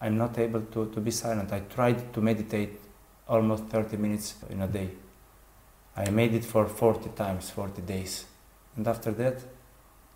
[0.00, 1.52] I'm not able to, to be silent.
[1.52, 2.80] I tried to meditate
[3.28, 4.90] almost 30 minutes in a day.
[5.96, 8.26] I made it for 40 times, 40 days.
[8.76, 9.42] And after that,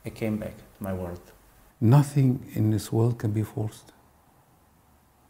[0.04, 1.20] I came back to my world.
[1.80, 3.92] Nothing in this world can be forced.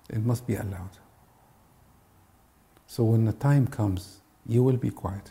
[0.09, 0.99] It must be allowed.
[2.89, 5.31] So when the time comes, you will be quiet.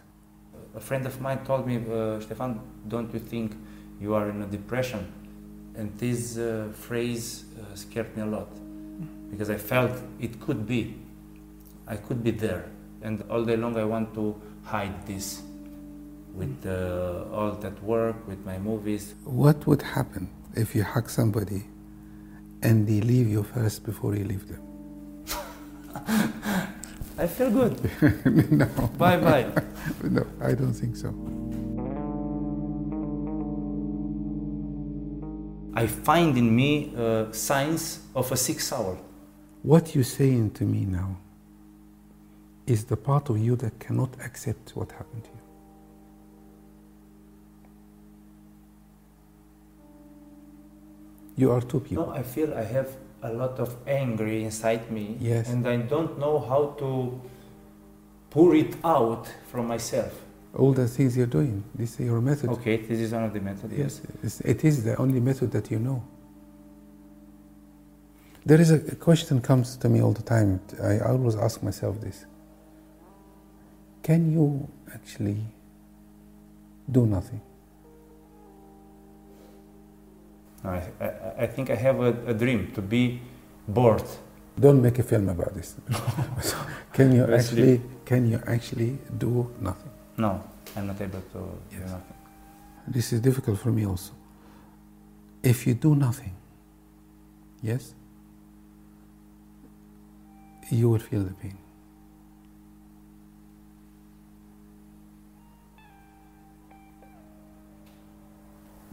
[0.75, 3.57] A friend of mine told me, uh, Stefan, don't you think
[3.99, 5.11] you are in a depression?
[5.75, 8.47] And this uh, phrase uh, scared me a lot
[9.29, 10.95] because I felt it could be.
[11.87, 12.65] I could be there.
[13.01, 15.41] And all day long I want to hide this
[16.33, 19.15] with uh, all that work, with my movies.
[19.23, 21.65] What would happen if you hug somebody
[22.61, 24.61] and they leave you first before you leave them?
[27.17, 27.75] I feel good.
[28.51, 28.65] no.
[28.97, 29.51] Bye bye.
[30.03, 31.13] no, I don't think so.
[35.75, 38.97] I find in me uh, signs of a sick soul.
[39.63, 41.17] What you're saying to me now
[42.65, 45.35] is the part of you that cannot accept what happened to you.
[51.35, 52.07] You are two people.
[52.07, 52.89] No, I feel I have
[53.21, 55.17] a lot of anger inside me.
[55.19, 55.49] Yes.
[55.49, 57.19] And I don't know how to
[58.29, 60.13] pour it out from myself.
[60.57, 62.49] All the things you're doing, this is your method.
[62.49, 63.73] Okay, this is one of the methods.
[63.77, 64.01] Yes,
[64.41, 66.03] it is the only method that you know.
[68.45, 70.59] There is a question comes to me all the time.
[70.81, 72.25] I always ask myself this:
[74.03, 75.37] Can you actually
[76.91, 77.41] do nothing?
[80.63, 81.11] I, I,
[81.43, 83.21] I think I have a, a dream to be
[83.67, 84.03] bored.
[84.59, 85.75] Don't make a film about this.
[86.93, 87.81] can you Actually- actually?
[88.05, 89.91] Can you actually do nothing?
[90.17, 90.43] No,
[90.75, 92.15] I'm not able to do nothing.
[92.87, 94.13] This is difficult for me also.
[95.43, 96.33] If you do nothing,
[97.61, 97.93] yes,
[100.71, 101.57] you will feel the pain.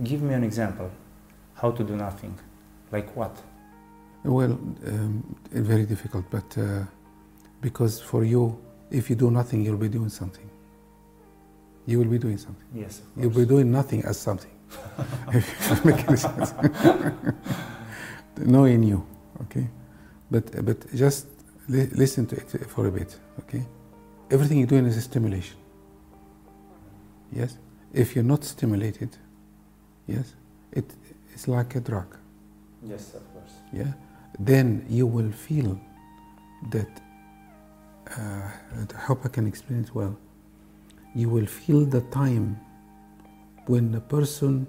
[0.02, 0.90] Give me an example.
[1.54, 2.38] How to do nothing?
[2.92, 3.34] Like what?
[4.24, 4.52] Well,
[4.86, 6.84] um, very difficult, but uh,
[7.60, 8.58] because for you,
[8.90, 10.48] if you do nothing, you'll be doing something.
[11.86, 12.66] You will be doing something.
[12.74, 14.50] Yes, You'll be doing nothing as something.
[15.32, 16.54] If it makes any sense.
[18.38, 19.06] Knowing you,
[19.42, 19.68] okay?
[20.30, 21.26] But, but just
[21.68, 23.64] listen to it for a bit, okay?
[24.30, 25.56] Everything you're doing is a stimulation.
[27.32, 27.58] Yes?
[27.92, 29.16] If you're not stimulated,
[30.06, 30.34] yes,
[30.72, 30.84] it,
[31.32, 32.16] it's like a drug.
[32.82, 33.52] Yes, of course.
[33.72, 33.92] yeah,
[34.38, 35.80] then you will feel
[36.70, 36.88] that.
[38.16, 38.48] Uh,
[38.94, 40.16] I hope I can explain it well.
[41.14, 42.60] You will feel the time
[43.66, 44.68] when the person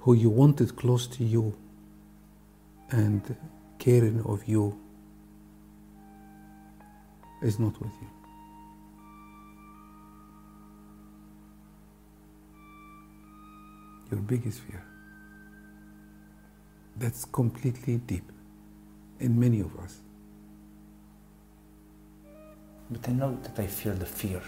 [0.00, 1.56] who you wanted close to you
[2.90, 3.36] and
[3.78, 4.78] caring of you
[7.42, 8.08] is not with you.
[14.10, 14.82] Your biggest fear.
[16.96, 18.30] That's completely deep
[19.20, 20.00] in many of us.
[22.90, 24.42] But I know that I feel the fear.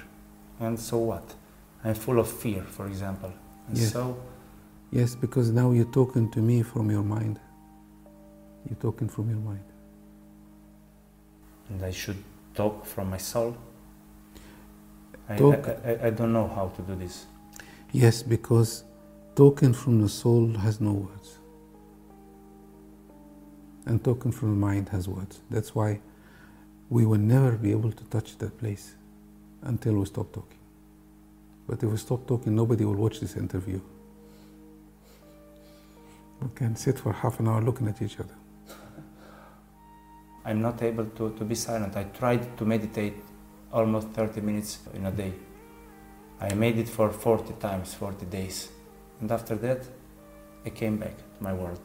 [0.61, 1.35] And so what?
[1.83, 3.33] I'm full of fear, for example.
[3.69, 3.93] And Yes.
[3.93, 4.17] so
[4.93, 7.41] Yes, because now you're talking to me from your mind.
[8.69, 9.65] You're talking from your mind.
[11.71, 12.23] and I should
[12.55, 13.57] talk from my soul.
[15.29, 15.69] I, Talk.
[15.69, 17.27] I, I, I don't know how to do this.
[17.93, 18.85] Yes, because
[19.35, 21.39] talking from the soul has no words.
[23.87, 25.41] And talking from the mind has words.
[25.51, 26.01] That's why
[26.91, 28.95] we will never be able to touch that place
[29.63, 30.59] until we stop talking.
[31.67, 33.81] But if we stop talking, nobody will watch this interview.
[36.43, 38.35] We can sit for half an hour looking at each other.
[40.45, 41.97] I'm not able to, to be silent.
[41.97, 43.15] I tried to meditate
[43.73, 45.33] almost 30 minutes in a day.
[46.41, 48.69] I made it for 40 times, 40 days.
[49.21, 49.83] And after that,
[50.67, 51.81] I came back to my world.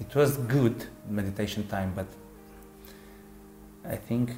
[0.00, 2.06] It was good meditation time, but
[3.84, 4.32] I think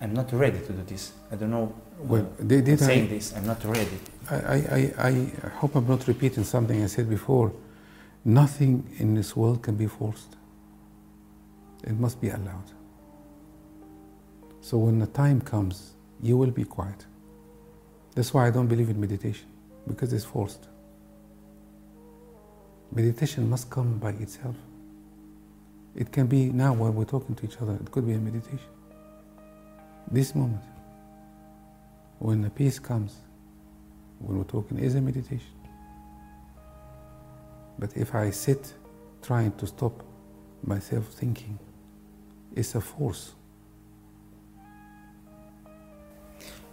[0.00, 1.12] I'm not ready to do this.
[1.30, 1.74] I don't know.
[1.98, 3.98] Well, uh, did, I'm I, saying this, I'm not ready.
[4.30, 7.52] I, I, I, I hope I'm not repeating something I said before.
[8.24, 10.36] Nothing in this world can be forced.
[11.86, 12.70] It must be allowed.
[14.60, 17.06] So when the time comes, you will be quiet.
[18.14, 19.46] That's why I don't believe in meditation,
[19.86, 20.68] because it's forced.
[22.90, 24.56] Meditation must come by itself.
[25.94, 28.68] It can be now while we're talking to each other, it could be a meditation.
[30.10, 30.62] This moment,
[32.18, 33.16] when the peace comes,
[34.18, 35.52] when we're talking, is a meditation.
[37.78, 38.72] But if I sit
[39.22, 40.04] trying to stop
[40.62, 41.58] myself thinking.
[42.56, 43.32] It's a force.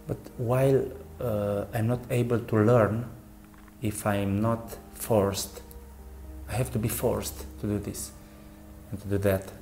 [0.06, 0.84] But while
[1.20, 3.04] uh, I'm not able to learn,
[3.82, 5.60] if I'm not forced,
[6.48, 8.12] I have to be forced to do this
[8.90, 9.52] and to do that.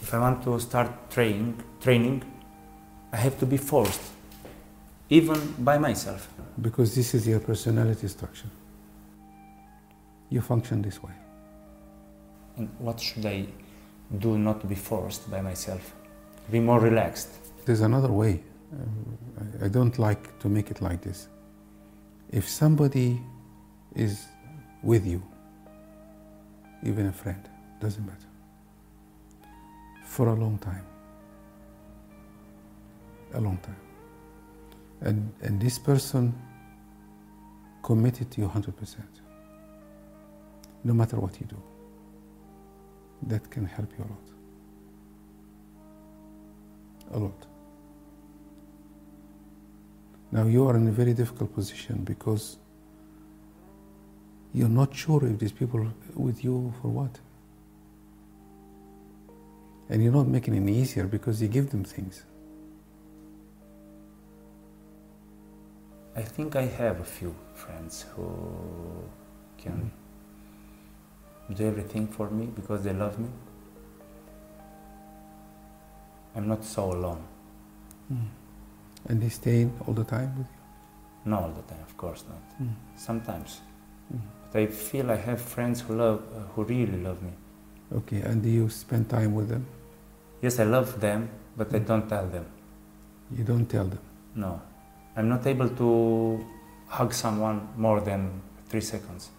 [0.00, 2.24] If I want to start training, training,
[3.12, 4.02] I have to be forced,
[5.10, 6.28] even by myself.
[6.60, 8.48] Because this is your personality structure.
[10.30, 11.12] You function this way.
[12.56, 13.46] And what should I
[14.18, 15.94] do not be forced by myself?
[16.50, 17.30] Be more relaxed.
[17.64, 18.42] There's another way.
[18.72, 21.28] I- I don't like to make it like this.
[22.30, 23.20] If somebody
[23.94, 24.26] is
[24.82, 25.22] with you,
[26.82, 27.48] even a friend,
[27.80, 28.28] doesn't matter,
[30.04, 30.84] for a long time,
[33.34, 33.76] a long time,
[35.00, 36.34] and, and this person
[37.82, 38.96] committed to you 100%,
[40.84, 41.56] no matter what you do,
[43.28, 44.28] that can help you a lot.
[47.12, 47.46] A lot.
[50.30, 52.56] Now you are in a very difficult position because
[54.54, 57.18] you're not sure if these people are with you for what.
[59.88, 62.24] And you're not making it any easier because you give them things.
[66.14, 69.04] I think I have a few friends who
[69.56, 70.01] can mm-hmm.
[71.54, 73.28] Do everything for me because they love me.
[76.34, 77.22] I'm not so alone.
[79.08, 81.30] And they stay all the time with you?
[81.30, 82.38] Not all the time, of course not.
[82.60, 82.68] you.
[82.96, 83.60] Sometimes.
[84.14, 84.20] Mm.
[84.52, 87.32] But I feel I have friends who love, uh, who really love me.
[87.94, 89.66] Okay, and do you spend time with them?
[90.42, 91.86] Yes, I love them, but I Mm.
[91.86, 92.46] don't tell them.
[93.36, 94.00] You don't tell them.
[94.34, 94.60] No.
[95.16, 96.44] I'm not able to
[96.88, 99.30] hug someone more than three seconds.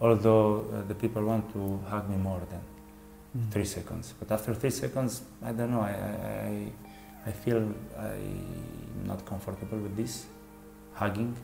[0.00, 2.60] Although uh, the people want to hug me more than
[3.36, 3.50] Mm.
[3.50, 4.14] three seconds.
[4.18, 6.72] But after three seconds, I don't know, I, I,
[7.26, 7.56] I, feel
[7.98, 10.26] I'm not comfortable with this
[10.92, 11.34] hugging.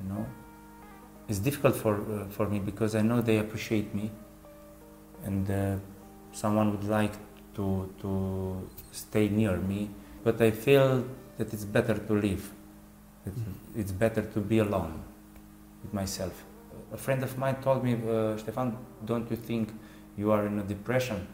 [0.00, 0.26] You know,
[1.28, 4.12] it's difficult for, uh, for me because I know they appreciate me
[5.24, 5.76] and uh,
[6.30, 7.14] someone would like
[7.54, 9.90] to, to stay near me,
[10.22, 11.04] but I feel
[11.38, 12.52] that it's better to leave.
[13.24, 13.40] It's,
[13.74, 15.02] it's better to be alone
[15.82, 16.44] with myself.
[16.92, 19.72] A friend of mine told me, uh, Stefan, don't you think
[20.16, 21.26] you are in a depression?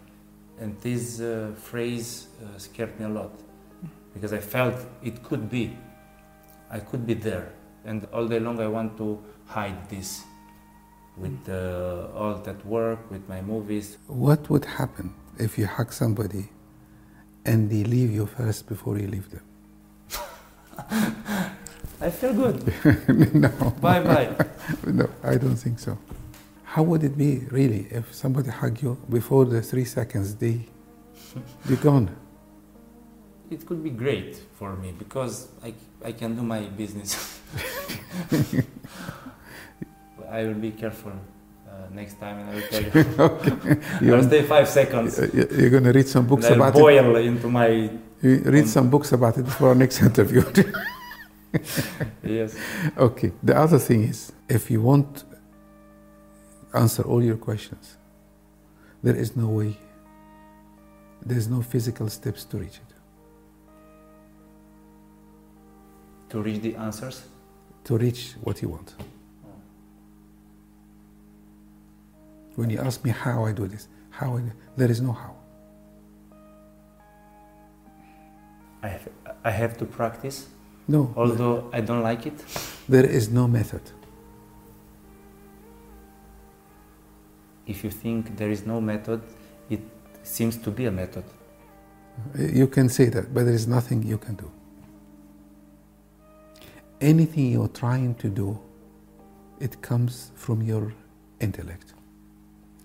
[0.59, 3.33] And this uh, phrase uh, scared me a lot
[4.15, 5.77] because I felt it could be.
[6.71, 7.53] I could be there.
[7.85, 10.23] And all day long I want to hide this
[11.17, 13.99] with uh, all that work, with my movies.
[14.07, 16.49] What would happen if you hug somebody
[17.45, 19.45] and they leave you first before you leave them?
[22.03, 22.59] I feel good.
[23.35, 23.49] no.
[23.81, 24.29] bye bye.
[24.87, 25.97] No, I don't think so.
[26.65, 30.67] How would it be really if somebody hug you before the three seconds they
[31.69, 32.09] be gone?
[33.51, 37.39] It could be great for me because I, I can do my business.
[40.31, 44.15] I will be careful uh, next time and I will tell you.
[44.15, 45.19] I'll stay five seconds.
[45.19, 46.79] you- you're going to read some books about it.
[46.81, 47.69] boil into my
[48.23, 50.43] You read some books about it for our next interview.
[52.23, 52.57] yes.
[52.97, 53.33] okay.
[53.43, 55.25] The other thing is, if you want
[56.75, 57.97] answer all your questions,
[59.03, 59.77] there is no way.
[61.25, 62.95] There's no physical steps to reach it.
[66.31, 67.23] To reach the answers.
[67.85, 68.95] To reach what you want.
[72.57, 74.43] When you ask me how I do this, how I
[74.77, 75.35] there is no how.
[78.83, 79.09] I have,
[79.45, 80.49] I have to practice,
[80.89, 81.13] No.
[81.17, 82.45] although I don't like it.
[82.89, 83.83] There is no method.
[87.67, 89.23] If you think there is no method,
[89.71, 89.81] it
[90.23, 91.25] seems to be a method.
[92.37, 94.51] You can say that, but there is nothing you can do.
[97.01, 98.59] Anything you're trying to do,
[99.61, 100.93] it comes from your
[101.41, 101.95] intellect.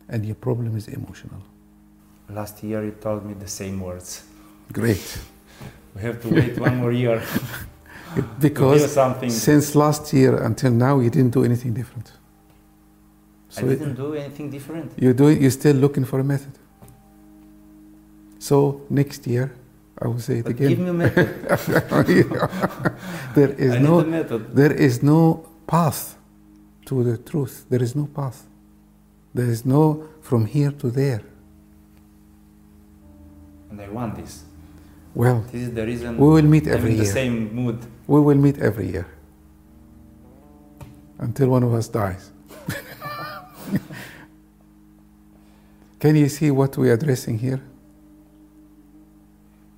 [0.10, 1.42] And your problem is emotional.
[2.30, 4.24] Last year you told me the same words.
[4.72, 5.20] Great.
[5.96, 7.22] We have to wait one more year
[8.40, 8.82] Because
[9.34, 12.12] since last year until now, you didn't do anything different.
[13.58, 14.92] I So didn't do anything different.
[14.98, 16.54] you're, doing, you're still looking for a method.
[18.40, 19.52] So next year,
[20.02, 20.70] I will say it But again.
[20.70, 21.28] give me a method.
[23.36, 24.56] there is I no need a method.
[24.56, 26.18] There is no path
[26.86, 27.66] to the truth.
[27.70, 28.46] There is no path.
[29.34, 31.22] There is no from here to there.
[33.72, 34.44] And I want this.
[35.18, 37.12] Well, This is the reason we will meet every in the year.
[37.12, 37.80] same mood.
[38.06, 39.08] We will meet every year
[41.18, 42.30] until one of us dies.
[46.00, 47.60] Can you see what we're addressing here?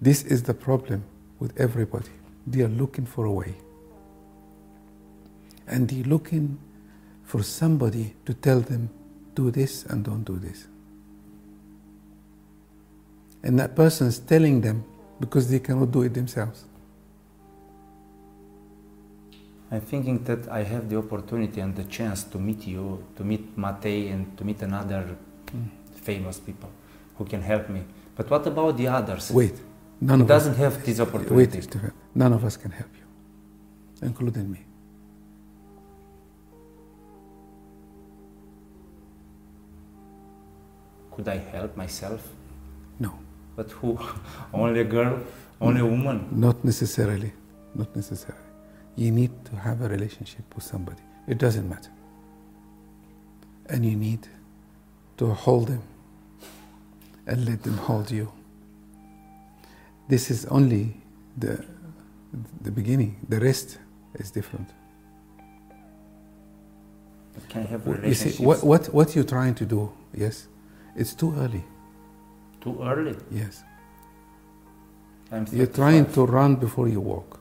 [0.01, 1.05] This is the problem
[1.39, 2.11] with everybody.
[2.45, 3.55] They are looking for a way.
[5.69, 6.59] And they're looking
[7.23, 8.89] for somebody to tell them,
[9.35, 10.67] do this and don't do this.
[13.41, 14.83] And that person is telling them
[15.19, 16.65] because they cannot do it themselves.
[19.71, 23.55] I'm thinking that I have the opportunity and the chance to meet you, to meet
[23.55, 26.71] Matei and to meet another mm, famous people
[27.17, 27.83] who can help me.
[28.15, 29.29] But what about the others?
[29.31, 29.53] Wait,
[30.01, 31.61] none Who of doesn't have this opportunity?
[31.61, 31.91] Stephen.
[32.15, 34.65] None of us can help you, including me.
[41.11, 42.27] Could I help myself?
[42.99, 43.19] No,
[43.59, 43.99] But who?
[44.53, 45.19] Only a girl?
[45.59, 46.29] Only a woman?
[46.31, 47.33] not necessarily.
[47.75, 48.49] Not necessarily.
[48.95, 51.01] You need to have a relationship with somebody.
[51.27, 51.91] It doesn't matter.
[53.65, 54.29] And you need
[55.17, 55.83] to hold them
[57.27, 58.31] and let them hold you.
[60.07, 60.95] This is only
[61.37, 61.65] the,
[62.61, 63.17] the beginning.
[63.27, 63.77] The rest
[64.13, 64.69] is different.
[67.33, 70.47] But Can I have You see, what, what, what you're trying to do, yes,
[70.95, 71.65] it's too early.
[72.61, 73.15] Too early?
[73.31, 73.63] Yes.
[75.31, 77.39] I'm You're trying to run before you walk.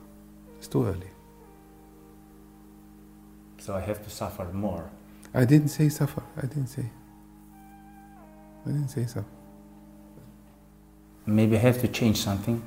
[0.57, 1.09] It's too early.
[3.57, 4.89] So I have to suffer more.
[5.33, 6.23] I didn't say suffer.
[6.37, 6.85] I didn't say.
[8.65, 9.25] I didn't say suffer.
[11.25, 12.61] Maybe I have to change something.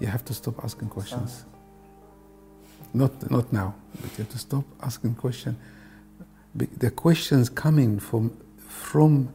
[0.00, 1.44] You have to stop asking questions.
[2.94, 5.56] Not, not now, but you have to stop asking questions.
[6.54, 9.28] The questions coming from, from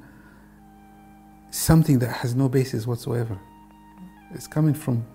[1.51, 3.38] something that has no basis whatsoever.
[4.34, 5.05] It's coming from,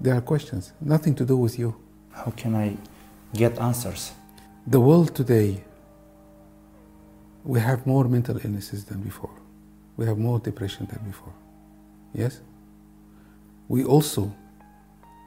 [0.00, 1.74] there are questions, nothing to do with you.
[2.12, 2.76] How can I
[3.34, 4.12] get answers?
[4.66, 5.64] The world today,
[7.42, 9.34] we have more mental illnesses than before.
[9.96, 11.32] We have more depression than before.
[12.12, 12.40] Yes?
[13.68, 14.34] We also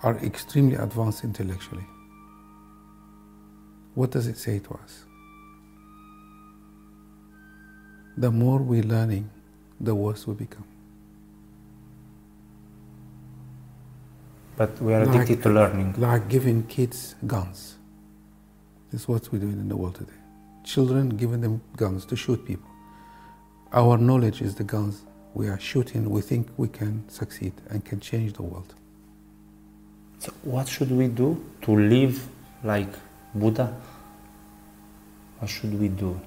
[0.03, 1.85] are extremely advanced intellectually.
[3.95, 5.05] What does it say to us?
[8.15, 9.29] The more we're learning,
[9.79, 10.65] the worse we become.
[14.57, 15.95] But we are Like- addicted to learning.
[15.97, 17.75] Like giving kids guns.
[18.91, 20.19] This is what we're doing in the world today.
[20.63, 22.69] Children giving them guns to shoot people.
[23.71, 25.03] Our knowledge is the guns
[25.33, 26.09] we are shooting.
[26.09, 28.73] We think we can succeed and can change the world.
[30.19, 32.27] So what should we do to live
[32.63, 32.89] like
[33.35, 33.75] Buddha?
[35.39, 36.19] What should we do?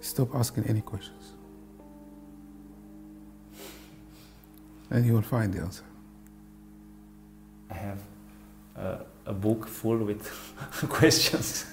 [0.00, 1.15] Stop asking any questions.
[4.90, 5.84] And you will find the answer.
[7.70, 7.98] I have
[8.76, 10.30] uh, a book full with
[10.88, 11.64] questions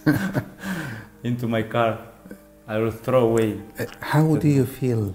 [1.24, 2.00] into my car.
[2.68, 3.62] I will throw away.
[3.78, 5.14] Uh, How do you feel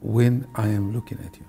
[0.00, 1.44] when I am looking at you?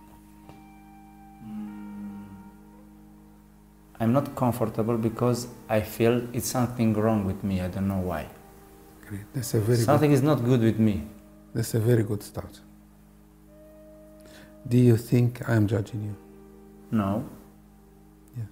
[4.00, 7.62] I'm not comfortable because I feel it's something wrong with me.
[7.62, 8.28] I don't know why.
[9.08, 9.22] Great.
[9.34, 11.04] That's a very good, Something is not good with me.
[11.54, 12.60] that's a very good start.
[14.68, 16.16] Do you think I am judging you?
[16.92, 17.24] No.
[18.38, 18.48] Yes.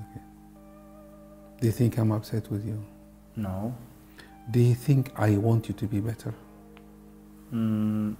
[0.00, 0.20] Okay.
[1.60, 2.82] Do you think I'm upset with you?
[3.36, 3.74] No.
[4.50, 6.34] Do you think I want you to be better?
[7.52, 8.16] Mm,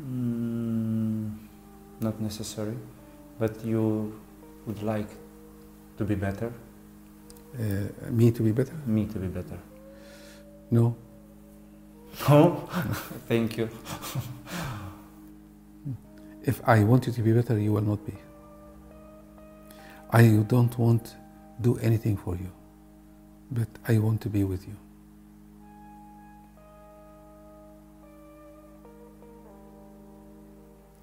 [0.00, 1.30] mm,
[2.00, 2.76] not necessary.
[3.38, 4.12] But you
[4.66, 5.08] would like
[5.98, 6.52] to be better,
[7.58, 8.74] Uh, me to be better?
[8.86, 9.58] me to be better.
[10.70, 10.94] No.
[12.28, 12.68] No?
[13.28, 13.68] Thank you.
[16.48, 18.14] If I want you to be better, you will not be.
[20.10, 21.12] I don't want to
[21.60, 22.50] do anything for you,
[23.50, 24.76] but I want to be with you.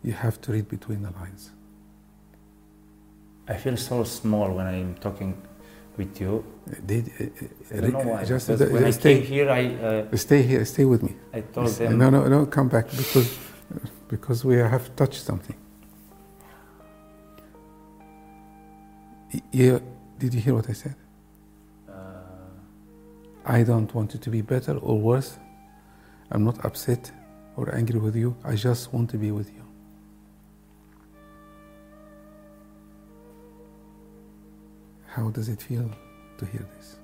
[0.02, 1.52] You have to read between the lines.
[3.48, 5.40] I feel so small when I'm talking
[5.96, 6.44] with you.
[6.88, 8.25] Did, uh, I don't know why.
[8.25, 10.66] Just, uh, when I stay, came here, I uh, stay here.
[10.66, 11.14] Stay with me.
[11.32, 12.48] I told Yes, them No, no, no.
[12.48, 13.30] Come back because
[14.08, 15.56] because we have touched something.
[19.52, 19.80] Yeah.
[20.18, 20.96] Did you hear what I said?
[21.90, 21.94] uh,
[23.46, 25.38] I don't want you to be better or worse.
[26.32, 27.12] I'm not upset
[27.58, 28.36] or angry with you.
[28.44, 29.62] I just want to be with you.
[35.08, 35.90] How does it feel
[36.38, 36.98] to hear this?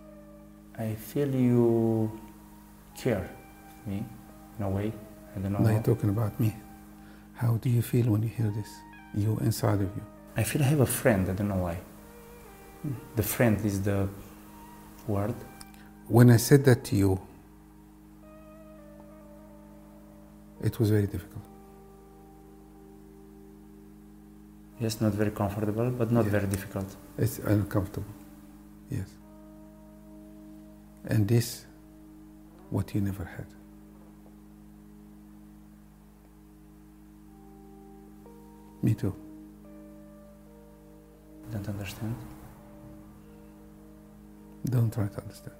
[0.77, 2.11] I feel you
[2.97, 3.29] care
[3.85, 4.05] me
[4.57, 4.91] in a way.
[5.35, 5.59] I don't know.
[5.59, 6.55] Now you're talking about me.
[7.41, 8.69] How do you feel when you hear this?
[9.15, 10.03] You inside of you.
[10.37, 11.27] I feel I have a friend.
[11.29, 11.77] I don't know why.
[12.83, 12.93] Hmm.
[13.15, 14.07] The friend is the
[15.07, 15.33] word.
[16.07, 17.19] When I said that to you,
[20.63, 21.43] It was very difficult.
[24.79, 26.31] Yes, not very comfortable, but not Yeah.
[26.37, 26.95] very difficult.
[27.17, 28.13] It's uncomfortable.
[28.91, 29.09] Yes.
[31.05, 31.65] And this,
[32.69, 33.47] what you never had.
[38.83, 39.15] Me too.
[41.51, 42.15] Don't understand.
[44.65, 45.55] Don't try to understand.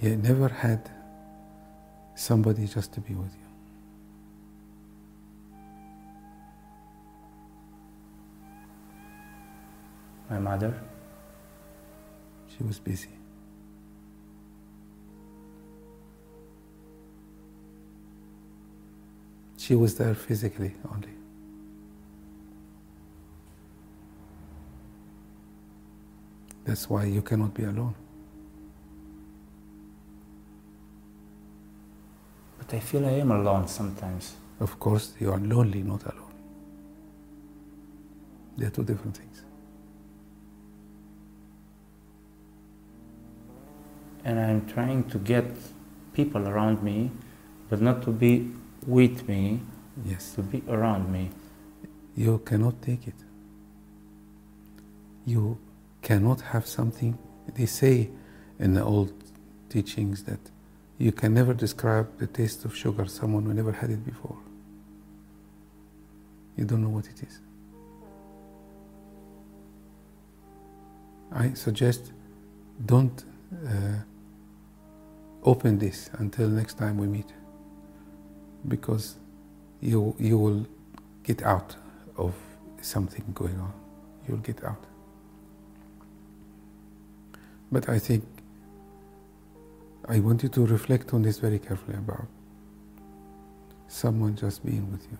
[0.00, 0.90] You never had
[2.16, 3.46] somebody just to be with you.
[10.28, 10.74] My mother,
[12.56, 13.10] She was busy.
[19.66, 21.08] She was there physically only.
[26.64, 27.94] That's why you cannot be alone.
[32.66, 34.34] but I feel I am alone sometimes.
[34.60, 36.32] Of course, you are lonely, not alone.
[38.56, 39.42] They're two different things.
[44.24, 45.44] And I'm trying to get
[46.12, 47.10] people around me,
[47.68, 48.52] but not to be
[48.86, 49.60] with me,
[50.04, 50.34] Yes.
[50.34, 51.30] to be around me.
[52.14, 53.14] You cannot take it.
[55.24, 55.58] You
[56.02, 57.18] cannot have something.
[57.54, 58.10] They say
[58.58, 59.12] in the old
[59.68, 60.40] teachings that
[60.98, 64.38] you can never describe the taste of sugar someone who never had it before.
[66.56, 67.40] You don't know what it is.
[71.32, 72.12] I suggest
[72.86, 73.24] don't
[73.66, 73.98] uh,
[75.42, 77.26] open this until next time we meet
[78.68, 79.16] because
[79.80, 80.66] you, you will
[81.22, 81.76] get out
[82.16, 82.34] of
[82.80, 83.72] something going on.
[84.28, 84.82] You'll get out.
[87.70, 88.24] But I think
[90.08, 92.26] I want you to reflect on this very carefully about
[93.88, 95.18] someone just being with you.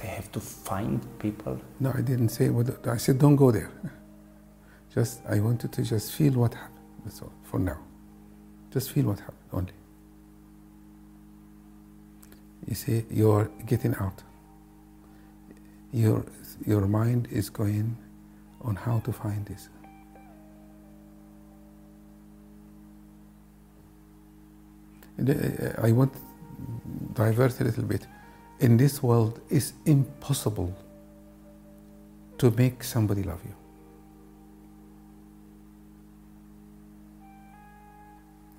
[0.00, 1.60] They have to find people.
[1.80, 3.18] No, I didn't say what I said.
[3.18, 3.70] Don't go there.
[4.94, 6.78] Just I want you to just feel what happened.
[7.04, 7.78] That's all for now.
[8.70, 9.72] Just feel what happened only.
[12.68, 14.22] You see, you're getting out.
[15.90, 16.24] Your
[16.66, 17.96] your mind is going
[18.60, 19.70] on how to find this.
[25.16, 26.20] And, uh, I want to
[27.14, 28.06] divert a little bit.
[28.60, 30.76] In this world, it's impossible
[32.36, 33.54] to make somebody love you.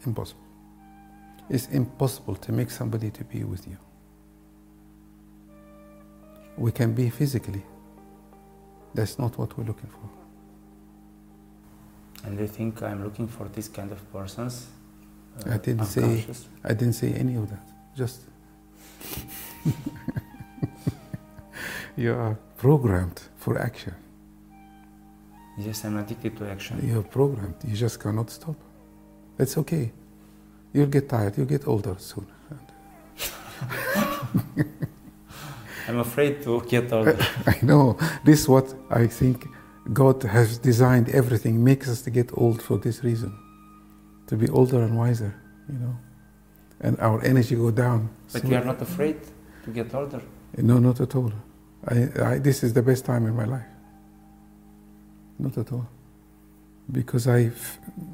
[0.05, 0.41] Impossible.
[1.49, 3.77] It's impossible to make somebody to be with you.
[6.59, 7.63] We can be physically.
[8.93, 10.09] That's not what we're looking for.
[12.27, 14.67] And they think I'm looking for this kind of persons.
[15.45, 16.25] uh, I didn't say-
[16.63, 17.65] I didn't say any of that.
[17.95, 18.21] Just
[21.95, 23.93] you are programmed for action.
[25.57, 26.79] Yes, I'm addicted to action.
[26.83, 27.55] You're programmed.
[27.65, 28.55] You just cannot stop.
[29.37, 29.91] It's okay.
[30.73, 31.37] You'll get tired.
[31.37, 32.27] You'll get older soon.
[35.89, 37.17] I'm afraid to get older.
[37.47, 37.97] I know.
[38.23, 39.47] This is what I think
[39.91, 43.31] God has designed everything, makes us to get old for this reason.
[44.27, 45.33] To be older and wiser,
[45.67, 45.95] you know.
[46.79, 48.09] And our energy go down.
[48.31, 49.17] but So- you are not afraid
[49.65, 50.21] to get older.
[50.57, 51.31] No, not at all.
[51.87, 53.69] I, I, this is the best time in my life.
[55.39, 55.87] Not at all.
[56.91, 57.51] Because I,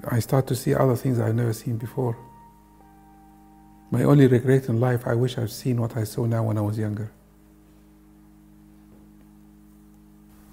[0.07, 2.15] I start to see other things I've never seen before.
[3.91, 6.61] My only regret in life, I wish I'd seen what I saw now when I
[6.61, 7.11] was younger.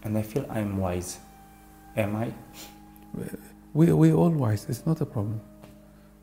[0.04, 1.18] And I feel I'm wise.
[1.96, 2.32] Am I?
[3.74, 5.40] We, we all wise, it's not a problem.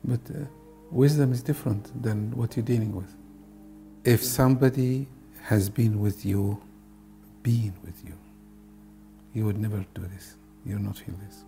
[0.04, 0.44] But uh,
[0.90, 3.14] wisdom is different than what you're dealing with.
[4.04, 5.08] If somebody
[5.42, 6.60] has been with you,
[7.42, 8.14] being with you,
[9.34, 10.36] you would never do this.
[10.64, 11.44] You will not feel this.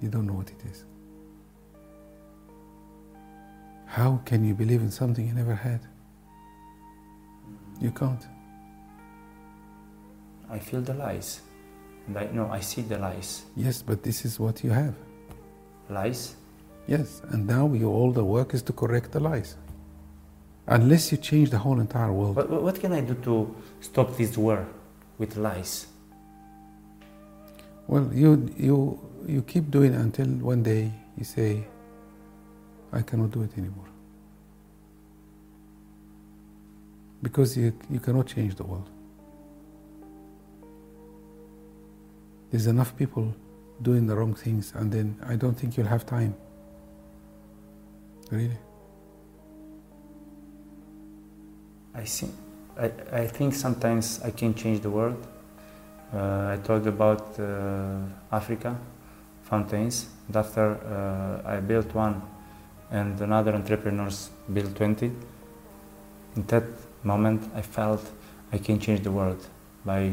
[0.00, 0.84] You don't know what it is.
[3.86, 5.80] How can you believe in something you never had?
[7.80, 8.26] You can't.
[10.52, 11.40] I feel the lies.
[12.06, 13.44] And I know I see the lies.
[13.56, 14.94] Yes, but this is what you have.
[15.88, 16.36] Lies?
[16.86, 19.56] Yes, and now your all the work is to correct the lies.
[20.66, 22.36] Unless you change the whole entire world.
[22.36, 24.66] What, what can I do to stop this war
[25.18, 25.86] with lies?
[27.86, 28.76] Well, you you
[29.26, 31.64] you keep doing it until one day you say,
[32.92, 33.90] "I cannot do it anymore,"
[37.22, 38.88] because you you cannot change the world.
[42.52, 43.34] There's enough people
[43.80, 46.34] doing the wrong things, and then I don't think you'll have time.
[48.30, 48.58] Really?
[51.94, 52.32] I think,
[52.78, 55.26] I, I think sometimes I can change the world.
[56.12, 58.78] Uh, I talked about uh, Africa,
[59.44, 60.08] fountains.
[60.26, 62.20] And after uh, I built one
[62.90, 65.06] and another entrepreneurs built 20,
[66.36, 66.64] in that
[67.02, 68.10] moment I felt
[68.52, 69.46] I can change the world
[69.86, 70.12] by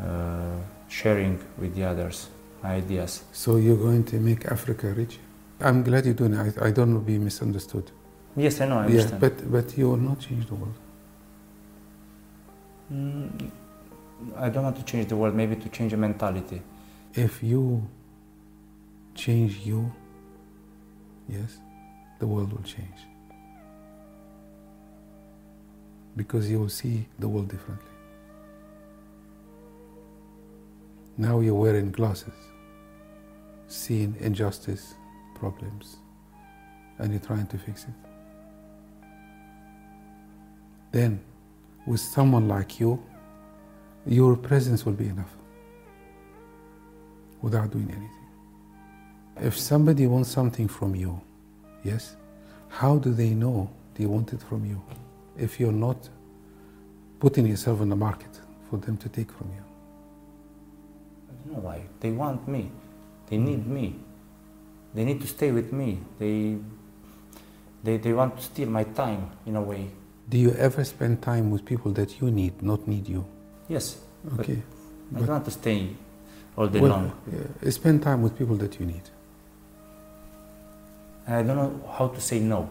[0.00, 2.28] uh, sharing with the others
[2.64, 3.22] ideas.
[3.32, 5.18] So you're going to make Africa rich?
[5.60, 6.58] I'm glad you're doing it.
[6.60, 7.90] I, I don't want to be misunderstood.
[8.36, 9.20] Yes, I know, I yeah, understand.
[9.20, 10.74] but, but you will not change the world.
[12.92, 13.50] Mm,
[14.36, 16.60] I don't want to change the world, maybe to change a mentality.
[17.14, 17.88] If you
[19.14, 19.90] change you,
[21.28, 21.58] yes,
[22.18, 23.00] the world will change.
[26.14, 27.95] Because you will see the world differently.
[31.18, 32.34] Now you're wearing glasses,
[33.68, 34.94] seeing injustice,
[35.34, 35.96] problems,
[36.98, 37.94] and you're trying to fix it.
[40.92, 41.20] Then,
[41.86, 43.02] with someone like you,
[44.06, 45.34] your presence will be enough
[47.42, 48.10] without doing anything.
[49.40, 51.20] If somebody wants something from you,
[51.84, 52.16] yes,
[52.68, 54.82] how do they know they want it from you
[55.36, 56.08] if you're not
[57.20, 59.65] putting yourself in the market for them to take from you?
[61.50, 61.82] Why.
[62.00, 62.70] They want me.
[63.28, 63.96] They need me.
[64.94, 65.98] They need to stay with me.
[66.18, 66.56] They,
[67.82, 69.90] they, they want to steal my time in a way.
[70.28, 73.24] Do you ever spend time with people that you need, not need you?
[73.68, 73.98] Yes,
[74.40, 74.60] Okay.
[75.14, 75.90] I don't want to stay
[76.56, 77.12] all day Well, long.
[77.64, 79.02] uh, spend time with people that you need.
[81.28, 82.68] I don't know how to say no.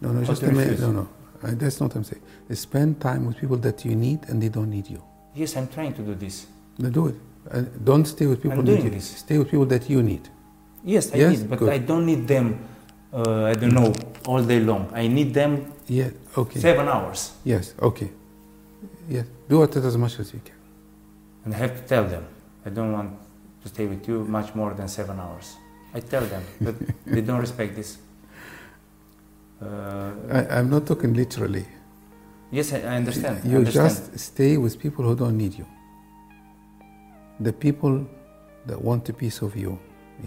[0.00, 0.80] No, no, just to a minute.
[0.80, 1.08] No, no.
[1.42, 2.22] Uh, that's not what I'm saying.
[2.54, 5.02] Spend time with people that you need and they don't need you.
[5.34, 6.46] Yes, I'm trying to do this.
[6.78, 7.14] No, do it.
[7.50, 9.16] Uh, don't stay with people I'm that doing you this.
[9.18, 10.28] Stay with people that you need.
[10.84, 11.30] Yes, I Yes?
[11.38, 11.68] need, but Good.
[11.72, 12.58] I don't need them.
[13.12, 13.92] Uh, I don't know
[14.26, 14.88] all day long.
[14.92, 16.10] I need them Yeah.
[16.36, 16.60] Okay.
[16.60, 17.74] seven hours, Yes.
[17.80, 18.10] Okay.
[19.08, 19.26] Yes.
[19.48, 20.54] Do it as much as you can.
[21.44, 22.24] and I have to tell them.
[22.66, 23.10] I don't want
[23.62, 25.54] to stay with you much more than seven hours.
[25.94, 26.74] I tell them, but
[27.06, 27.98] they don't respect this.
[29.62, 31.64] Uh, I, I'm not talking literally.
[32.50, 33.40] yes, I, I understand.
[33.44, 33.88] I You understand.
[33.88, 35.66] just stay with people who don't need you.
[37.40, 38.06] The people
[38.66, 39.78] that want a piece of you,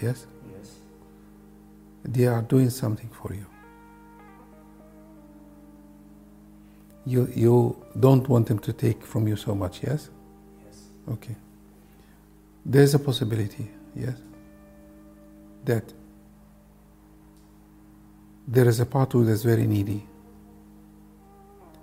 [0.02, 0.72] yes, Yes.
[2.04, 3.46] they are doing something for you.
[7.06, 10.10] You, you don't want them to take from you so much, yes?
[10.66, 10.80] Yes.
[11.10, 11.36] Okay.
[12.66, 14.18] There's a possibility, yes,
[15.66, 15.92] that
[18.48, 20.06] there is a part who is very needy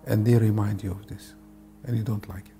[0.06, 1.34] and they remind you of this
[1.84, 2.55] and you don't like it.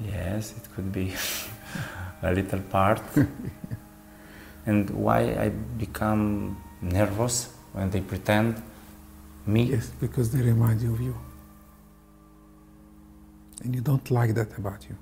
[0.00, 1.14] Yes, it could be
[2.22, 3.02] a little part.
[4.66, 8.62] and why I become nervous when they pretend
[9.46, 9.64] me?
[9.64, 11.16] Yes, because they remind you of you.
[13.64, 14.96] And you don't like that about you.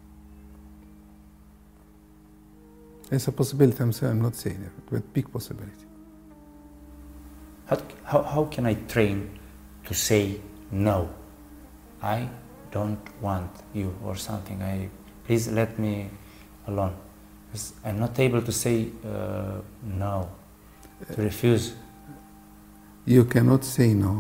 [3.11, 5.73] It's a possibility, I'm, saying, I'm not saying it, but big possibility.
[7.67, 9.39] How, how, how can I train
[9.85, 11.09] to say no?
[12.03, 12.29] I
[12.79, 14.59] don't want you or something.
[14.63, 14.89] I
[15.27, 15.95] please let me
[16.67, 16.95] alone.
[17.87, 20.29] I'm not able to say uh, no,
[21.15, 21.75] to refuse.
[23.07, 24.15] You cannot say no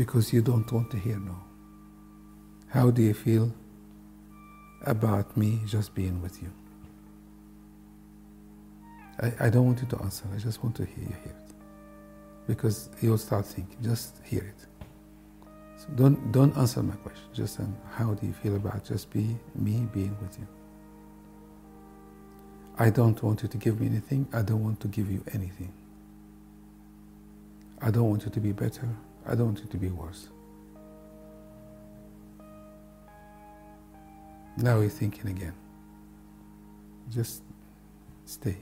[0.00, 1.38] because you don't want to hear no.
[2.68, 3.46] How do you feel
[4.94, 6.50] about me just being with you?
[9.26, 11.50] I, I don't want you to answer, I just want to hear you hear it.
[12.46, 14.75] Because you'll start thinking, just hear it.
[15.76, 19.36] So don't, don't answer my question, just um, how do you feel about just be
[19.54, 20.46] me being with you?
[22.78, 25.72] I don't want you to give me anything, I don't want to give you anything.
[27.80, 28.88] I don't want you to be better.
[29.26, 30.28] I don't want you to be worse.
[34.56, 35.52] Now you're thinking again.
[37.10, 37.42] Just
[38.24, 38.56] stay.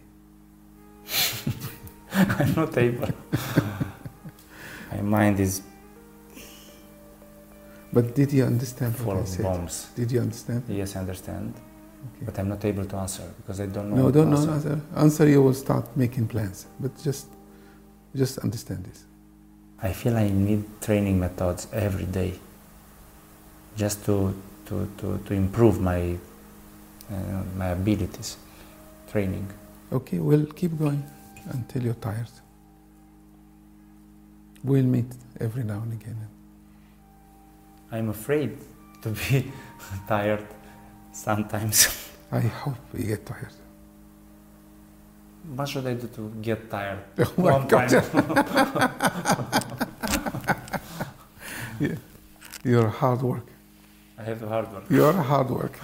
[2.12, 3.09] I'm not able.
[4.92, 5.62] My mind is
[7.94, 9.42] But did you understand what I said?
[9.44, 9.88] bombs.
[9.94, 10.64] Did you understand?
[10.68, 12.24] Yes, I understand, Okay.
[12.26, 13.96] but I'm not able to answer because I don't know.
[13.96, 14.50] No, don't answer.
[14.50, 14.80] answer.
[14.96, 15.28] Answer.
[15.28, 16.66] You will start making plans.
[16.80, 17.26] But just,
[18.14, 19.04] just understand this.
[19.83, 22.33] I feel I need training methods every day,
[23.76, 24.35] just to
[24.66, 26.16] to, to, to improve my
[27.12, 28.37] uh, my abilities.
[29.12, 29.46] Training.
[29.92, 31.02] Okay, we'll keep going
[31.52, 32.30] until you're tired.
[34.64, 35.07] We'll meet
[35.38, 36.16] every now and again.
[37.94, 38.59] I'm afraid
[39.02, 39.52] to be
[40.09, 40.46] tired
[41.12, 42.11] Sometimes.
[42.33, 43.54] I hope you get tired.
[45.54, 46.98] what should I do to get tired?
[47.18, 47.88] Oh One God.
[47.88, 48.04] time.
[52.64, 53.46] You're hard work.
[54.18, 54.85] I have hard work.
[54.90, 55.78] You're hard work.